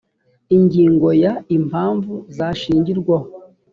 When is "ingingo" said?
0.55-1.07